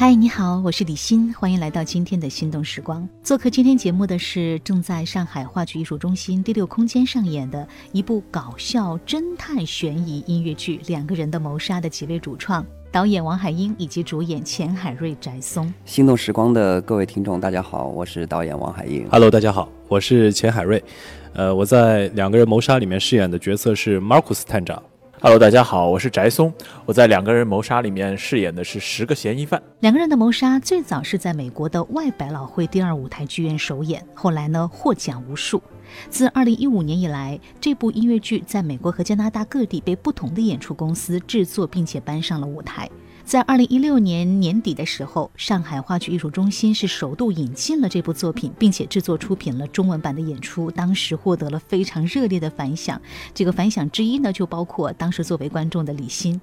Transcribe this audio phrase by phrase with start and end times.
[0.00, 3.06] 嗨，你好，我是李欣，欢迎来到今天的心动时光。
[3.22, 15.70] 做客今天节目的是正在上海话剧艺术中心第六空间上演的一部搞笑侦探悬疑音乐剧《两个人的谋杀》的几位主创，导演王海英以及主演钱海瑞、翟松。
[15.84, 19.06] 心动时光的各位听众，大家好，我是导演王海英。
[19.10, 20.82] Hello，大家好，我是钱海瑞。
[21.34, 24.82] 呃，我在《两个人谋杀》里面饰演的角色是 Marcus 探长。
[25.22, 26.50] Hello，大家好，我是翟松。
[26.86, 29.62] 我在《两个人谋杀》里面饰演的是十个嫌疑犯。
[29.80, 35.62] 两个人的谋杀最早是在美国的外百老汇第二舞台剧院首演，后来呢获奖无数。
[36.08, 42.88] 自二零一五年以来，这部音乐剧在美国和加拿大各地被不同的演出公司制作，并且搬上了舞台。
[43.30, 53.00] 在2016年年底的时候，上海话剧艺术中心是首度引进了这部作品，并且制作出品了中文版的演出，当时获得了非常热烈的反响。
[53.32, 56.40] 这个反响之一呢，就包括当时作为观众的李欣。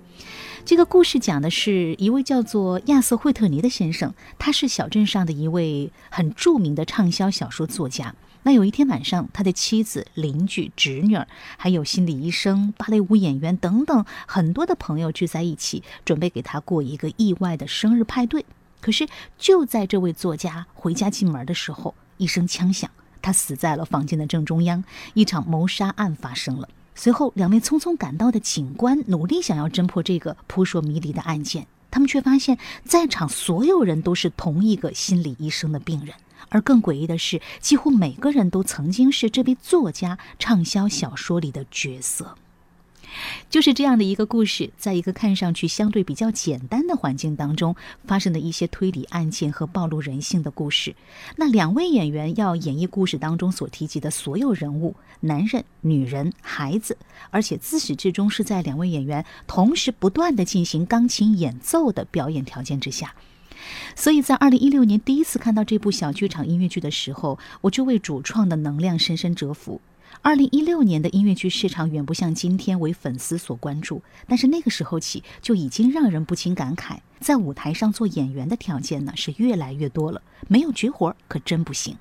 [0.63, 8.15] 这个故事讲的是一位叫做亚瑟·惠特尼的先生，他是小镇上的一位很著名的畅销小说作家。
[8.47, 18.45] 那有一天晚上，他的妻子、邻居、侄女儿，还有心理医生、芭蕾舞演员等等很多的朋友聚在一起，准备给他过一个意外的生日派对。
[18.79, 19.05] 可是
[19.37, 22.89] 就在这位作家回家进门的时候，一声枪响，
[23.21, 24.81] 他死在了房间的正中央，
[25.13, 26.69] 一场谋杀案发生了。
[26.95, 36.15] 随后，两位匆匆赶到的警官努力想要侦破这个扑朔迷离的案件，他们却发现，在场所有人都是同一个心理医生的病人。
[36.49, 42.35] 而更诡异的是，几乎每个人都曾经是这位作家畅销小说里的角色。
[43.49, 50.93] 就是这样的一个故事，在一个看上去相对比较简单的环境当中，发生的一些推理案件和暴露人性的故事。
[51.37, 56.97] 那两位演员要演绎故事当中所提及的所有人物，男人、女人、孩子，
[57.31, 63.15] 而且自始至终是在两位演员同时不断的进行钢琴演奏的表演条件之下。
[63.95, 69.81] 所以在二零一六年第一次看到这部小剧场音乐剧的时候，我就为主创的能量深深折服。
[70.21, 81.97] 二零一六年的音乐剧市场远不像今天为粉丝所关注，但是那个时候起就已经让人不禁感慨，在舞台上做演员的条件呢是越来越多了，没有绝活可真不行。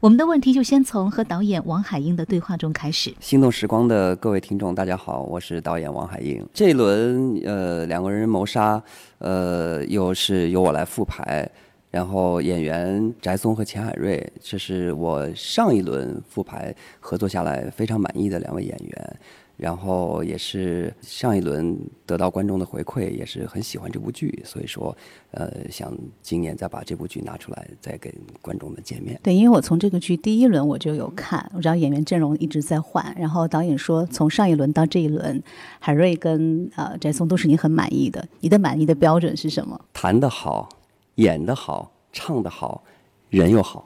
[0.00, 3.12] 我们的问题就先从和导演王海英的对话中开始。
[3.18, 6.46] 心动时光的各位听众，大家好，我是导演王海英。
[6.54, 8.80] 这一轮呃两个人谋杀，
[9.18, 11.50] 呃又是由我来复排，
[11.90, 19.16] 然后演员翟松和钱海瑞，这是我上一轮复排合作下来非常满意的两位演员。
[19.58, 21.76] 然后也是上一轮
[22.06, 24.96] 得到观众的回馈，也是很喜欢这部剧，所以说，
[25.32, 25.92] 呃，想
[26.22, 28.10] 今年再把这部剧拿出来，再跟
[28.40, 29.18] 观众们见面。
[29.20, 35.42] 对，因为我从这个剧第一轮我就有看，我知道演员阵容一直在换，然后导演说从上一轮到这一轮，
[35.80, 39.80] 海瑞跟呃翟松都是你很满意的，你的满意的标准是什么？
[39.92, 40.68] 弹得好，
[41.16, 42.84] 演得好，唱得好，
[43.28, 43.84] 人又好。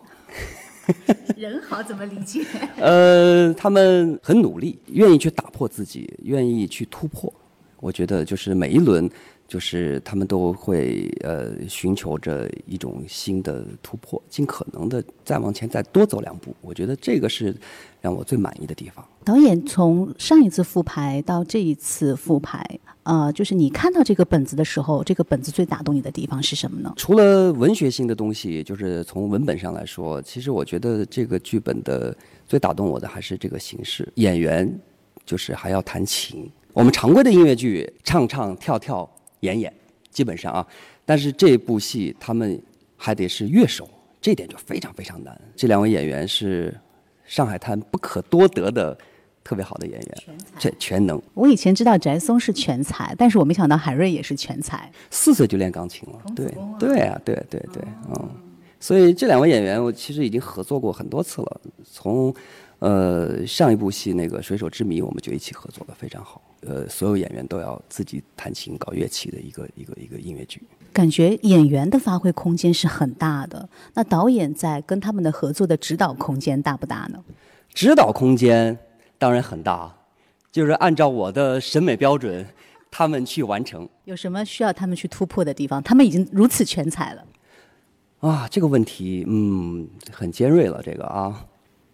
[1.37, 2.45] 人好怎么理解？
[2.77, 7.33] 呃，他们很努力，愿意去打破自己，愿意去突破。
[7.81, 9.11] 我觉得就是每一轮，
[9.53, 16.57] 就是他们都会呃寻求着一种新的突破，尽可能的再往前再多走两步。
[16.63, 17.55] 我觉得这个是
[18.01, 19.07] 让我最满意的地方。
[19.23, 22.65] 导演从上一次复排到这一次复排，
[23.03, 26.91] 呃，就是你看到这个本子的时候，这个本子最打动你的地方是什么呢？
[26.97, 34.81] 除了文学性的东西，就是从文本上来说，其实我觉得这个剧本的最打动我的还是这个形式，演员
[35.27, 36.51] 就是还要弹琴。
[36.73, 39.07] 我们常规的音乐剧唱唱跳跳
[39.43, 39.73] 演演，
[40.11, 40.67] 基本上啊，
[41.05, 42.61] 但是这部戏他们
[42.97, 43.89] 还得是乐手，
[44.21, 45.41] 这点就非常非常难。
[45.55, 46.77] 这两位演员是
[47.25, 48.97] 上海滩不可多得的
[49.45, 51.21] 特别好的演员，全全能。
[51.35, 54.91] 我以前知道翟松是全才，但是我没想到海瑞也是全才。
[55.11, 56.47] 四岁就练钢琴了，对
[56.79, 58.31] 对啊，对对对，嗯，
[58.79, 62.33] 所以这两位演员我其实已经合作过很多次了，从
[62.79, 66.41] 呃上一部戏那个《水手之谜》，我们就一起合作的非常好。
[66.67, 70.63] 呃，所有演员都要自己弹琴搞乐器的一个一个一个音乐剧。
[70.93, 77.23] 感觉演员的发挥空间是很大的，那导演在跟他们的合作的指导空间大不大呢？
[77.73, 78.79] 指导空间
[79.19, 79.93] 当然很大，
[80.51, 82.47] 就是按照我的审美标准，
[82.91, 83.89] 他们去完成。
[84.05, 85.83] 有什么需要他们去突破的地方？
[85.83, 87.25] 他们已经如此全才了。
[88.21, 90.83] 啊，这个问题，嗯，很尖锐了。
[90.85, 91.45] 这个啊，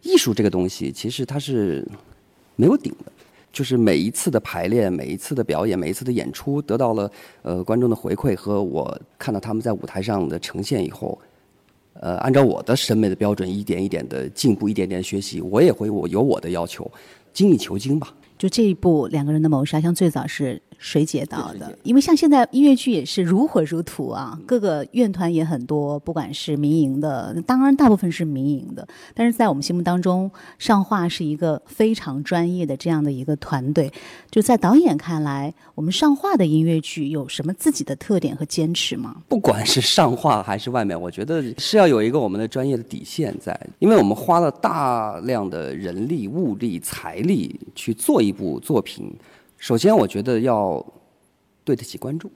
[0.02, 1.86] 艺术这个东西，其实它是
[2.56, 3.12] 没有顶的。
[3.52, 7.10] 就是每一次的排练、每一次的表演、每一次的演出，得到了
[7.42, 11.18] 呃观众的回馈和我看到他们在舞台上的呈现以后，
[11.94, 16.88] 呃，按照我的审美的标准，一点一点的进步，一点点学习，我也会我有我的要求，
[17.32, 18.14] 精益求精吧。
[18.38, 33.92] 就这一部两个人的谋杀，像最早是水姐导的因为像现在音乐剧也是如火如荼啊，各个院团也很多，不管是民营的，当然大部分是民营的，但是在我们心目当中，上画是一个非常专业的这样的一个团队。
[34.30, 39.16] 就在导演看来，我们上画的音乐剧有什么自己的特点和坚持吗？
[39.26, 49.12] 不管是上画还是外面，我觉得是要有一个我们的专业的底线在，因为我们花了大量的人力、物力、财力去做一部作品。
[49.56, 50.84] 首先，我觉得要
[51.64, 52.30] 对得起观众，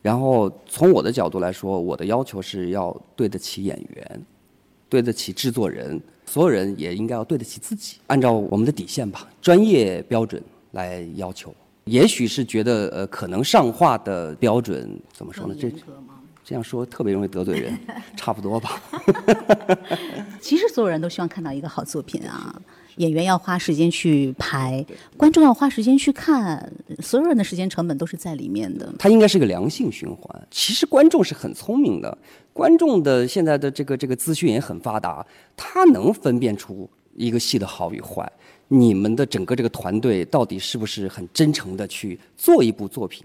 [0.00, 4.22] 然后从我的角度来说，我的要求是要对得起演员，
[4.88, 10.40] 对得起制作人，所有人也应该要对得起自己，按照我们的底线吧，专业标准
[10.70, 11.52] 来要求。
[11.84, 15.54] 也许是觉得呃，可能上画的标准怎么说呢？
[15.58, 15.72] 这
[16.44, 17.78] 这样说特别容易得罪人，
[18.16, 18.80] 差不多吧。
[20.40, 22.54] 其实所有人都希望看到一个好作品啊，
[22.98, 24.84] 演员要花时间去排，
[25.16, 28.92] 观众要花时间去看，所有人的时间成本都是在里面的。
[28.98, 30.46] 它应该是个良性循环。
[30.50, 32.16] 其实观众是很聪明的，
[32.52, 38.30] 观众的现在的这个这个资讯也很发达，他能分辨出一个戏的好与坏。
[38.70, 43.24] 你们的整个这个团队到底是不是很真诚的去做一部作品，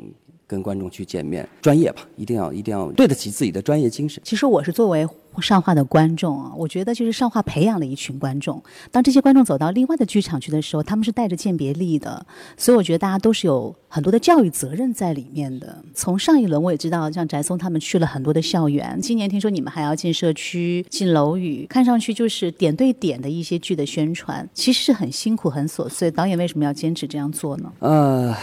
[0.54, 1.48] 跟观众去见面？
[1.60, 4.22] 专业吧，一定要一定要对得起自己的专业精神。
[4.24, 5.08] 其实我是作为
[5.42, 8.62] 上画的观众啊，我觉得就是上画培养了一群观众。
[8.92, 12.24] 当这些观众走到另外的剧场去的时候，他们是带着鉴别力的，
[12.56, 15.84] 所以我觉得大家都是有很多的教育责任在里面的。
[15.96, 26.12] 从上一轮我也知道，像翟松他们去了很多的校园，今年听说你们还要进社区、进楼宇，看上去就是点对点的一些剧的宣传，其实是很辛苦、很琐碎。
[26.12, 27.74] 导演为什么要坚持这样做呢？
[27.80, 28.36] 呃，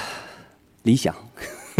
[0.82, 1.14] 理想。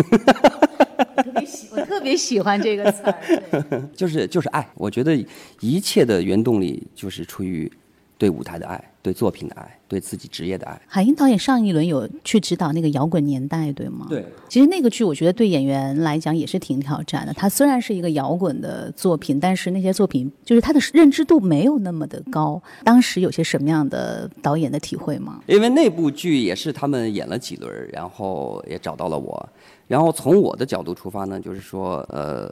[1.11, 3.88] 我特别喜，我特别喜欢这个词儿。
[3.94, 4.69] 就是就是爱。
[4.75, 5.17] 我觉得
[5.61, 7.70] 一切的原动力就是出于
[8.19, 10.81] 对舞台的爱、对作品的爱、对自己职业的爱。
[10.87, 14.06] 海英导演上一轮有去指导那个摇滚年代，对吗？
[14.11, 14.25] 对。
[14.49, 17.32] 其实那个剧我觉得对演员来讲也是挺挑战的。
[17.32, 22.62] 他虽然是一个摇滚的作品，但是那些作品就是他的认知度没有那么的高。
[22.85, 25.41] 当时有些什么样的导演的体会吗？
[25.47, 29.49] 因为那部剧也是他们演了几轮，然后也找到了我。
[29.90, 32.48] 然后从我的角度出发呢，就是说，呃，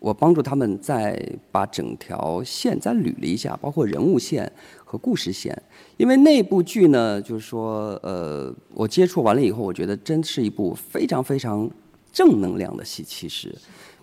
[0.00, 1.16] 我帮助他们再
[1.52, 4.50] 把整条线再捋了一下，包括人物线
[4.84, 5.56] 和故事线。
[5.96, 11.70] 因为那部剧呢，就是说，呃，我接触完了以后，我觉得真是一部非常非常
[12.10, 13.04] 正能量的戏。
[13.04, 13.54] 其实，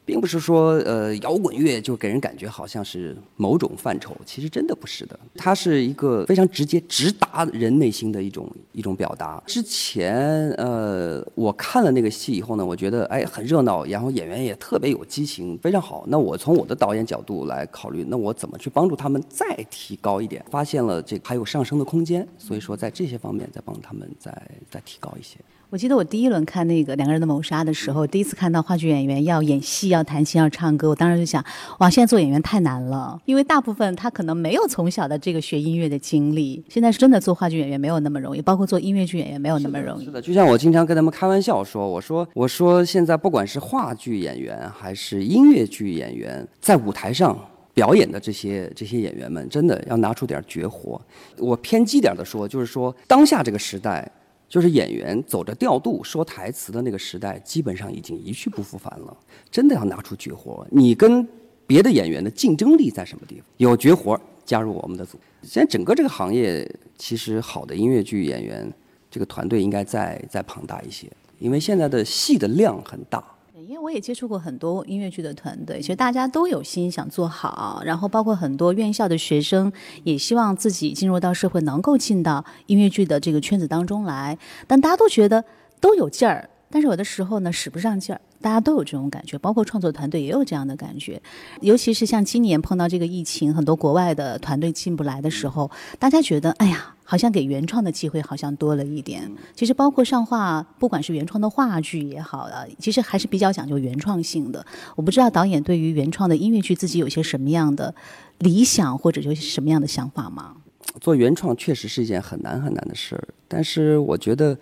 [0.10, 5.20] 并不是说，呃，摇滚乐就给人感觉好像是某种范畴，其实真的不是的。
[5.36, 9.40] 它是一个非常直接、直达人内心的一种一种表达。
[9.46, 16.04] 之前，呃，我看了那个戏以后呢，我觉得哎很热闹，然后演员也特别有激情，非常好。
[16.08, 20.44] 那我从我的导演角度来考虑，那我怎么去帮助他们再提高一点？
[20.50, 24.36] 发现了这还有上升的空间，所以说在这些方面再帮他们再
[24.72, 25.38] 再提高一些。
[25.72, 31.46] 我记得我第一轮看那个两个人的谋杀的时候，第一次看到话剧演员要演戏、要弹琴、要唱歌，我当时就想，
[31.78, 36.64] 哇，现在做演员太难了，因为大部分他可能没有从小的这个学音乐的经历。
[36.68, 40.06] 现在是真的做话剧演员没有那么容易，包括做音乐剧演员没有那么容易。
[40.06, 47.38] 是的，就像我经常跟他们开玩笑说，我说我说现在不管是话剧演员还是音乐剧演员，在舞台上。
[47.72, 51.00] 表演的这些这些演员们，真的要拿出点绝活。
[51.38, 54.12] 我偏激点的说，就是说当下这个时代。
[54.50, 59.16] 就是演员走着调度说台词的那个时代，基本上已经一去不复返了。
[59.52, 61.26] 真的要拿出绝活，你跟
[61.68, 63.46] 别的演员的竞争力在什么地方？
[63.58, 65.20] 有绝活，加入我们的组。
[65.44, 68.74] 现在整个这个行业，其实好的音乐剧演员，
[69.12, 71.08] 这个团队应该再再庞大一些，
[71.38, 73.24] 因为现在的戏的量很大。
[73.70, 79.72] 因为我也接触过很多音乐剧的团队，其实大家都有心想做好，然后包括很多院校的学生
[80.04, 84.36] 也希望自己进入到社会，能够进到音乐剧的这个圈子当中来。
[84.66, 85.46] 但大家都觉得
[85.80, 88.22] 都有劲儿，但是有的时候呢使不上劲儿。
[88.42, 91.22] 大家都有这种感觉，包括创作团队也有这样的感觉。
[91.60, 99.30] 尤其是像今年碰到这个疫情，很多国外的团队进不来的时候，大家觉得，哎呀，好像给原创的机会好像多了一点。
[99.54, 104.66] 其实包括上画，不管是原创的话剧也好啊，其实还是比较讲究原创性的。
[104.96, 107.94] 我不知道导演对于原创的音乐剧自己有些什么样的
[108.38, 110.56] 理想，或者有些什么样的想法吗？
[111.02, 114.58] 做原创确实是一件很难很难的事儿，但是我觉得。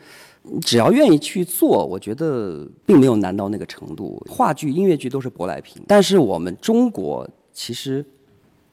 [0.62, 4.22] 只要愿意去做，我觉得并没有难到那个程度。
[4.30, 8.06] 话剧、音乐剧都是舶来品，但是我们中国其实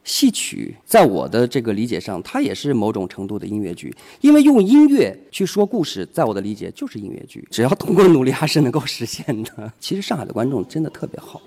[0.03, 7.47] 戏曲，在我的这个理解上，它也是某种程度的音乐剧，因为用音乐去说故事，在我的理解就是音乐剧。
[7.51, 9.73] 只要通过努力，还是能够实现的。
[9.81, 11.41] 其实上海的观众真的特别好。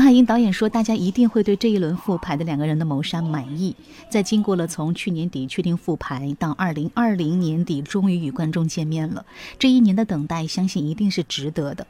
[0.00, 3.76] 王海英导演说：“大家一定会对这一轮复牌的两个人的谋杀满意。
[4.08, 9.26] 在经过了从去年底确定复牌到二零二零年底终于与观众见面了，
[9.58, 11.86] 这一年的等待，相信一定是值得的。”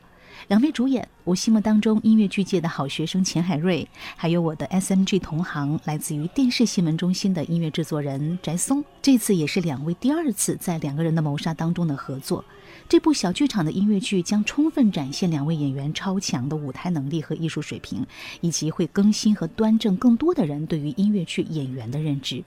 [0.48, 8.84] 两位主演，我心目当中音乐剧界的好学生钱海瑞，还有我的 SMG 同行，来自于电视新闻中心的音乐制作人翟松。
[9.00, 12.44] 这次也是两位第二次在两个人的谋杀当中的合作。
[12.88, 18.04] 这部小剧场的音乐剧将充分展现两位演员超强的舞台能力和艺术水平，
[18.40, 22.42] 以及会更新和端正更多的人对于音乐剧演员的认知。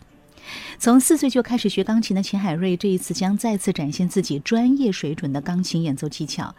[0.77, 6.53] 从四岁就开始学钢琴的钱海瑞，这一次将再次展现自己专业水准的钢琴演奏技巧。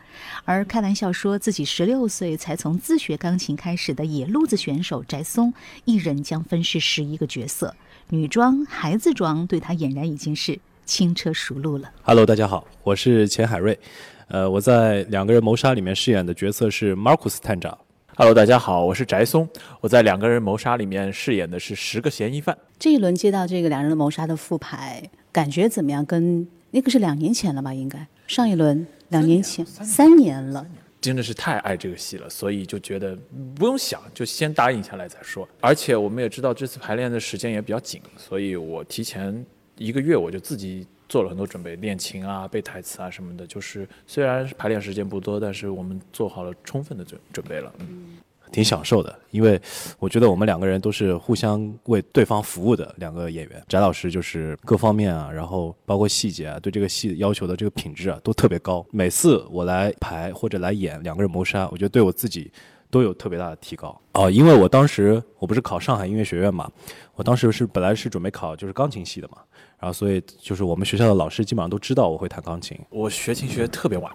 [0.44, 5.52] 而开玩笑说自己十六岁才从自学钢琴开始的野路子选手翟松，
[5.84, 7.74] 一人将分饰十一个角色，
[8.10, 10.58] 女装、孩子装，对他俨然已经是。
[10.86, 11.90] 轻车熟路了。
[12.02, 13.78] Hello，大家好，我是钱海瑞。
[14.28, 17.78] 呃，我在《两个人谋杀》里面饰演的角色是 Marcus 探长。
[18.16, 19.48] Hello，大家好，我是翟松。
[19.80, 22.56] 我在《两个人谋杀》里面饰演的是十个嫌疑犯。
[22.78, 25.02] 这一轮接到这个《两人的谋杀》的复排，
[25.32, 26.06] 感觉怎么样？
[26.06, 27.74] 跟那个是两年前了吧？
[27.74, 30.64] 应该上一轮两年前，三年了。
[31.00, 33.18] 真的是太爱这个戏了，所以就觉得
[33.56, 35.48] 不用想，就先答应下来再说。
[35.60, 39.44] 而且我们也知道这次排练的时间也比较紧，所以我提前。
[39.76, 43.46] 一个月我就自己做了很多准备，练琴啊、背台词啊什么的。
[43.46, 47.72] 就是虽然排练时间不多，但是我们做好了充分的准准备了。
[47.78, 48.18] 嗯，
[48.52, 49.60] 挺享受的，因为
[49.98, 53.62] 我觉得我们两个人都是互相为对方服务的两个演员。
[53.68, 58.84] 翟老师就是各方面啊，然后包括细节啊，对这个戏要求的这个品质啊都特别高。
[58.90, 62.50] 每次我来排或者来演两个人谋杀，我觉得对我自己
[62.90, 64.00] 都有特别大的提高。
[64.12, 66.70] 哦，因为我当时我不是考上海音乐学院嘛，
[67.14, 69.38] 我当时是本来是准备考就是钢琴系的嘛。
[69.84, 72.74] 然后，所以就是我们学校的老师基本上都知道我会弹钢琴。
[72.88, 74.10] 我学琴学的特别晚，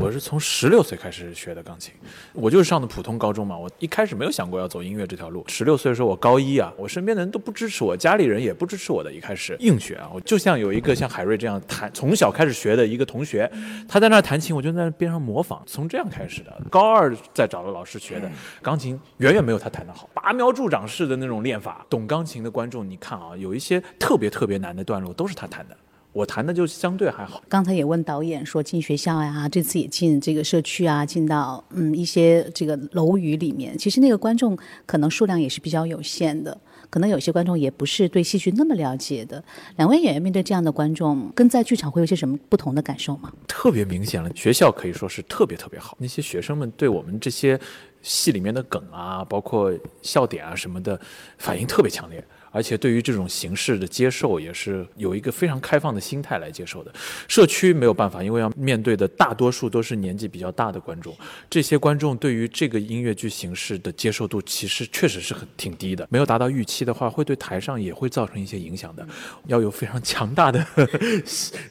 [0.00, 1.92] 我是从十六岁开始学的钢琴。
[2.32, 5.44] 我就是上的普通高中嘛，我一开始没有想过要走音乐这条路。
[5.48, 9.12] 十六岁的时候，我高一啊，我身边的人都不支持我，家里人也不支持我的。
[9.12, 13.52] 一开始硬学啊，我就像有一个像海瑞这样弹，从小开始学的一个同学，
[13.86, 16.58] 他在那弹琴，我就在边上模仿，从这样开始的。
[16.70, 18.30] 高二再找了老师学的
[18.62, 21.84] 钢琴，远远没有他弹的好，拔苗助长式的那种练法。
[21.90, 25.01] 懂钢琴的观众，你看啊，有一些特别特别难的段。
[25.10, 25.76] 都是他弹的，
[26.12, 27.42] 我弹的就相对还好。
[27.48, 33.78] 刚才也问导演说进学校呀，这次也进这个社区啊，进到嗯一些这个楼宇里面。
[33.78, 34.54] 其实那个观众
[34.84, 36.54] 可能数量也是比较有限的，
[36.90, 39.42] 可能有些观众也不是对戏剧那么了解的。
[39.76, 43.32] 两位演员面对这样的观众，跟在剧场会有些什么不同的感受吗？
[43.48, 47.58] 特别明显了，学校可以说是特别特别好，那些学生们对我们这些
[48.02, 51.00] 戏里面的梗啊，包括笑点啊什么的，
[51.38, 52.22] 反应特别强烈。
[52.52, 56.92] 而且对于这种形式的接受，也是有一个非常开放的心态来接受的。
[57.26, 61.16] 社区没有办法，因为要面对的大多数都是年纪比较大的观众，
[61.48, 69.06] 这些观众对于这个音乐剧形式的接受度其实确实是很挺低的，没有达到预期的话，会对台上也会造成一些影响的。
[69.46, 70.62] 要有非常强大的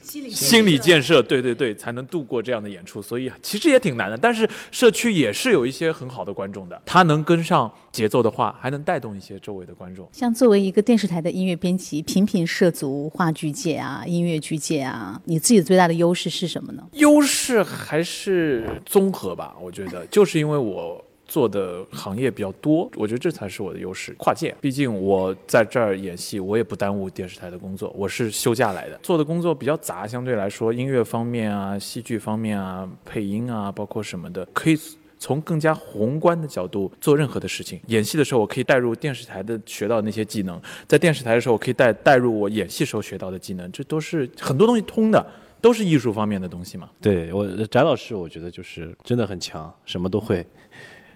[0.04, 3.00] 心理建设， 对对对，才能度过这样的演出。
[3.00, 10.08] 所以其实也挺难的，但是社区也是有一些很好的观众的，他能跟上节奏的话，还能带动一些周围的观众。
[10.12, 16.82] 像作为一一个电视台的音乐编辑，频频涉足话剧界啊、音乐剧界啊，你自己最大的优势是什么呢？
[16.92, 24.56] 优势还是综合吧，我觉得，就是因为我做的行业比较多，我觉得这才是我的优势，跨界。
[24.62, 34.78] 毕竟我在这儿演戏，我也不耽误电视台的工作，我是休假来的，做的工作比较杂，相对来说，音乐方面啊、戏剧方面啊、配音啊，包括什么的，可以。
[35.22, 45.24] 从更加宏观的角度做任何的事情，演戏的时候我可以带入电视台的学到那些技能，在电视台的时候我可以带带入我演戏时候学到的技能，这都是很多东西通的，
[45.60, 46.90] 都是艺术方面的东西嘛。
[47.00, 50.44] 对我翟老师，我觉得就是真的很强，什么都会，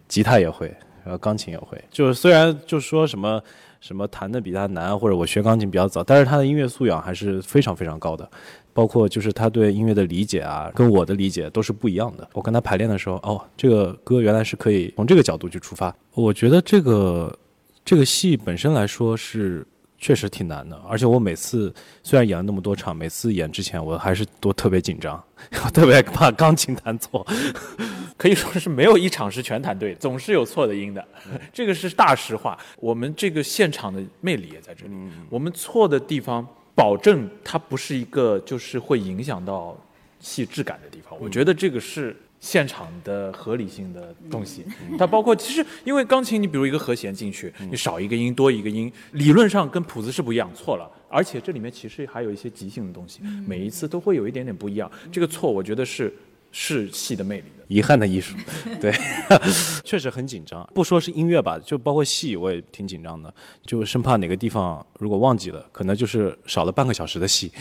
[0.07, 0.69] 吉他也会，
[1.03, 1.77] 然后钢琴也会。
[1.91, 3.43] 就是虽然就说什么
[3.80, 8.28] 什么弹的比他难，或者我学钢琴比较早，但是他的音乐素养还是非常非常高的。
[8.73, 12.28] 包括就是他对音乐的理解啊，跟我的理解都是不一样的。
[12.35, 15.95] 我跟他排练的时候，哦，这个歌原来是可以从这个角度去出发。
[16.12, 17.38] 我觉得这个
[17.87, 19.66] 这个戏本身来说是
[19.99, 21.73] 确实挺难的，而且我每次
[22.03, 25.23] 虽然演了那么多场，每次演之前我还是都特别紧张，
[25.65, 27.26] 我 特别怕钢琴弹错，
[28.17, 31.07] 可以说是没有一场是全弹对的，总是有错的音的，
[31.53, 32.59] 这个是大实话。
[32.79, 34.93] 我们这个现场的魅力也在这里，
[35.31, 36.47] 我们错的地方。
[36.76, 39.75] 保证它不是一个就是会影响到
[40.21, 44.64] 戏质感的地方，我觉得这个是现场的合理性的东西。
[44.99, 50.90] 它包括其实因为钢琴，你比如一个和弦进去，你少一个音多一个音，理论上跟谱子是不一样，错了。
[51.09, 54.90] 而且这里面其实还有一些即兴的东西，每一次都会有一点点不一样。
[55.11, 56.12] 这个错，我觉得是
[56.50, 57.56] 是戏的魅力的。
[57.68, 58.37] 遗憾的艺术，
[58.80, 58.92] 对，
[59.85, 60.68] 确实很紧张。
[60.75, 63.32] 不说是音乐吧，就包括戏，我也挺紧张的，
[63.64, 67.50] 就生怕哪个地方如果忘记了，可能就是少了半个小时的戏。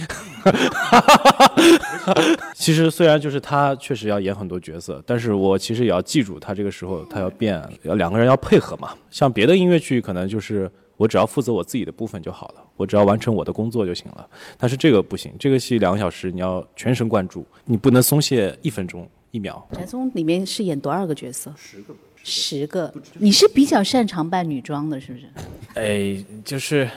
[2.54, 8.94] 其实虽然就是他确实要演很多角色，但是我其实也要记住他这个时候他要变，要两个人要配合嘛。
[9.10, 14.28] 像别的音乐剧可能就是我只要负责我自己的部分就好了，我只要完成我的工作就行了。
[14.58, 19.08] 但是这个不行，这个戏两个小时你要全神贯注，你不能松懈一分钟。
[19.36, 21.54] 一秒，翟松里面饰演多少个角色？
[21.58, 22.94] 十个，十个。
[23.20, 25.26] 你是比较擅长扮女装的，是不是？
[25.74, 26.90] 哎，就是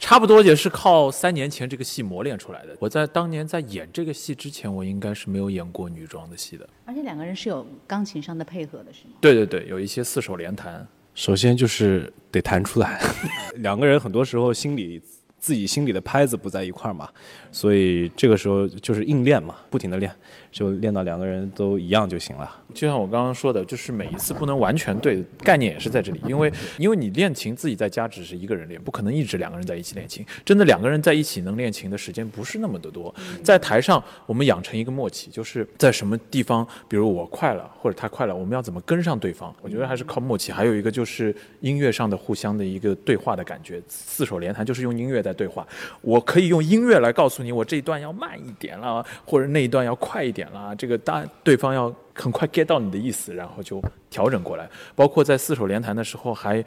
[0.00, 2.76] 差不多也是靠三年前这个戏磨练出来的。
[2.80, 6.68] 我在当年在演这个戏之前，我应该是没有演过女装的戏的。
[6.84, 9.14] 而且两个人是有钢琴上的配合的，是吗？
[9.20, 10.84] 对对对，有一些四手联弹。
[11.14, 13.00] 首先就是得弹出来，
[13.62, 15.00] 两个人很多时候心里。
[15.44, 17.06] 自己心里的拍子不在一块儿嘛，
[17.52, 20.10] 所以这个时候就是硬练嘛，不停的练，
[20.50, 22.50] 就练到两个人都一样就行了。
[22.72, 30.24] 就像我刚刚说的，就是每一次不能完全对，概念也是在这里，因为因为你练琴自己在家只是一个人练，不可能一直两个人在一起练琴。
[30.46, 33.14] 真的两个人在一起能练琴的时间不是那么的多。
[33.42, 39.54] 在台上，我们养成一个默契，就是在什么地方，比如我快了或者他快了，我们要怎么跟上对方？
[39.60, 40.50] 我觉得还是靠默契。
[40.50, 45.33] 还有一个就是音乐上的互相的一个对话的感觉，四手联弹就是用音乐在。
[45.34, 45.66] 对话，
[46.00, 50.74] 我可以用音乐来告诉你，我这一段要慢一点了，或者那一段要快一点了。
[50.76, 54.68] 这个大对方要很快 get 到你的意思，然后就调整过来。
[54.94, 56.64] 包括在四手联弹的时候，还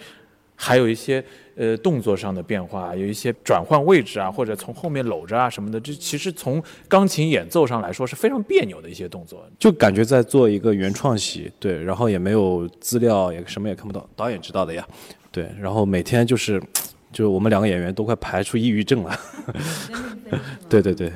[0.56, 1.24] 还有一些
[1.56, 5.80] 呃动作上的变化，有一些转换位置啊，或者从后面搂着啊什么的。
[5.80, 14.88] 这其实从钢琴演奏上来说是非常别扭的一些动作，就感觉在做一个原创戏，对，然后也没有资料，也什么也看不到，导演知道的呀，
[15.32, 16.62] 对，然后每天就是。
[17.18, 19.20] 就是我们两个演员都快排出抑郁症了，
[20.70, 21.12] 对对对，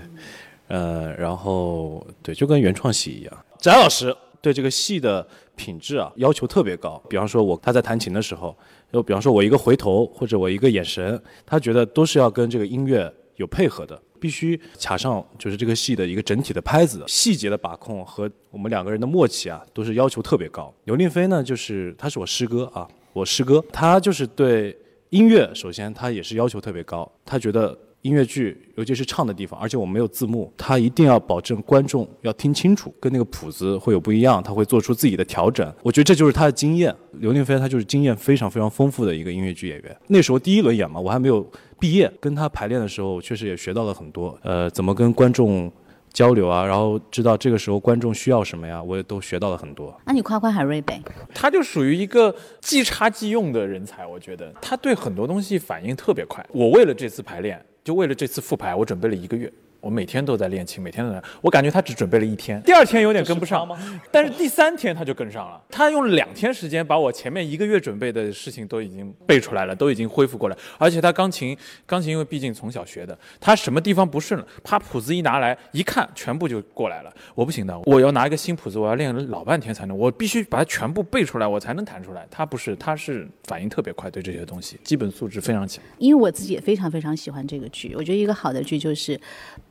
[0.67, 3.45] 呃，然后对，就跟原创戏一样。
[3.59, 5.23] 翟老师对这个戏的
[5.55, 8.57] 品质啊要求特别高，比方说我他在弹琴的时候，
[8.91, 20.73] 就比方说我一个回头或者我一个眼神，他觉得都是要跟这个音乐有配合的，必须卡上就是这个戏的一个整体的拍子，细节的把控和我们两个人的默契啊，都是要求特别高。
[20.85, 24.75] 刘令飞呢，就是他是我师哥啊，我师哥，他就是对。
[25.11, 27.09] 音乐首先，他也是要求特别高。
[27.25, 35.69] 他觉得音乐剧，尤其是唱的地方，而且我们没有字幕，他一定要保证观众要听清楚，跟那个谱子会有不一样，他会做出自己的调整。
[35.83, 36.95] 我觉得这就是他的经验。
[37.19, 39.97] 刘令飞他就是经验非常非常丰富的一个音乐剧演员。
[40.07, 41.45] 那时候第一轮演嘛，我还没有
[41.77, 44.39] 毕业，跟他排练的时候，确实也学到了很多。
[44.43, 45.69] 呃，怎么跟观众。
[46.13, 49.95] 交流啊，然后知道这个时候观众需要什么呀，我也都学到了很多。
[50.05, 51.01] 那你夸夸海瑞呗，
[51.33, 56.45] 他就属于一个即插即用的人才，我觉得他对很多东西反应特别快。
[56.51, 59.51] 我为了这次排练，就为了这次复排，我准备了一个月。
[59.81, 61.21] 我每天都在练琴，每天都在。
[61.41, 63.67] 我感觉他只准备了一天， 第二天有点跟不上，
[64.11, 65.59] 但是第三天他就跟上了。
[65.69, 70.57] 他用了两天时间把我前面一个月准备的事情都已经背出来了，都已经恢复过来。
[70.77, 77.11] 而且他钢琴，钢琴因为毕竟从小学的，他什么地方不顺了，啪谱子一拿来一看，全部就过来了。
[77.33, 82.27] 我不行的，我要拿一个新谱子，我要练老半天才能，我必须把它全部背出来，我才能弹出来。
[82.29, 85.83] 他不是，他是反应特别快，对这些东西基本素质非常强。
[85.97, 89.19] 因为我自己也非常非常喜欢这个剧，我觉得一个好的剧就是。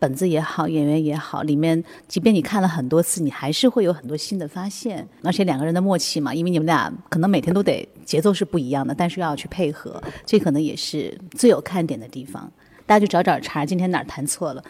[0.01, 5.07] 本子也好，演员也好，里面即便你看了很多次，你还是会有很多新的发现。
[5.23, 12.51] 而且两个人的默契嘛，因为你们俩可能每天都得节奏是不一样的，但是要去配合，这可能也是最有看点的地方。
[12.87, 14.65] 大家就找找茬，今天哪儿弹错了，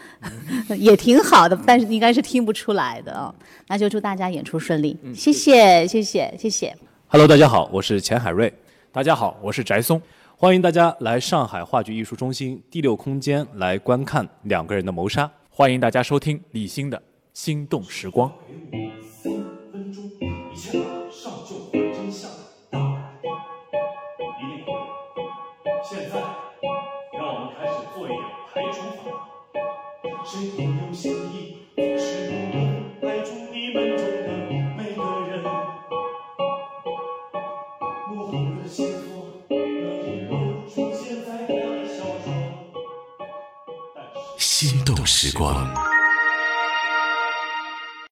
[0.77, 3.33] 也挺好的，但是应该是听不出来的啊。
[3.67, 6.75] 那就祝大家演出顺利，谢谢，谢谢，谢谢。
[7.07, 8.53] Hello，大家好，我是钱海瑞。
[8.91, 9.99] 大家好，我是翟松。
[10.41, 15.31] 欢迎大家来上海话剧艺术中心第六空间来观看两个人的谋杀。
[15.51, 16.97] 欢迎大家收听李欣的
[17.31, 18.27] 《心动时光》。